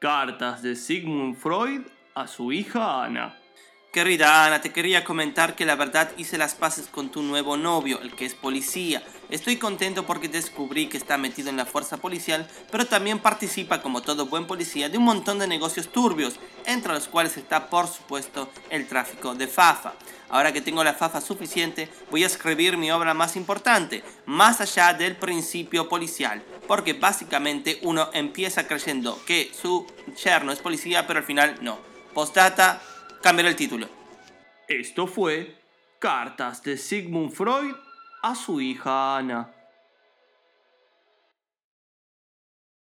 [0.00, 1.82] Cartas de Sigmund Freud
[2.14, 3.39] a su hija Ana.
[3.92, 8.00] Querida Ana, te quería comentar que la verdad hice las paces con tu nuevo novio,
[8.00, 9.02] el que es policía.
[9.30, 14.00] Estoy contento porque descubrí que está metido en la fuerza policial, pero también participa como
[14.00, 18.48] todo buen policía de un montón de negocios turbios, entre los cuales está por supuesto
[18.70, 19.94] el tráfico de fafa.
[20.28, 24.94] Ahora que tengo la fafa suficiente, voy a escribir mi obra más importante, más allá
[24.94, 29.84] del principio policial, porque básicamente uno empieza creyendo que su
[30.22, 31.90] yerno es policía, pero al final no.
[32.14, 32.80] Postdata,
[33.22, 33.88] cambiar el título.
[34.68, 35.58] Esto fue
[35.98, 37.74] Cartas de Sigmund Freud
[38.22, 39.50] a su hija Ana.